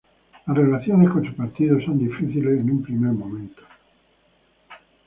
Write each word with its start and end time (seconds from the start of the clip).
Las 0.47 0.57
relaciones 0.57 1.11
con 1.11 1.23
su 1.23 1.35
partido 1.35 1.79
son 1.79 1.99
difíciles 1.99 2.57
en 2.57 2.71
un 2.71 2.81
primer 2.81 3.11
momento. 3.11 3.61